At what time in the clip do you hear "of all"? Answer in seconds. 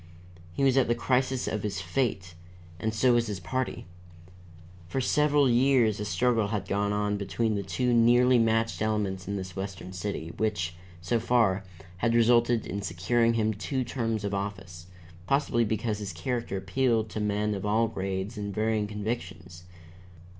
17.53-17.87